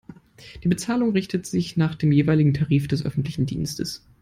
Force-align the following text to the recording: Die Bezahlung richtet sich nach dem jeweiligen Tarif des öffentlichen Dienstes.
Die 0.63 0.67
Bezahlung 0.67 1.11
richtet 1.11 1.45
sich 1.45 1.77
nach 1.77 1.93
dem 1.93 2.11
jeweiligen 2.11 2.55
Tarif 2.55 2.87
des 2.87 3.05
öffentlichen 3.05 3.45
Dienstes. 3.45 4.03